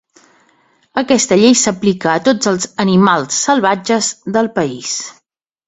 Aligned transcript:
Aquesta 1.01 1.37
llei 1.41 1.53
s'aplica 1.65 2.09
a 2.13 2.23
tots 2.29 2.51
els 2.53 2.67
"animals 2.87 3.39
salvatges" 3.45 4.11
del 4.39 4.53
país. 4.59 4.99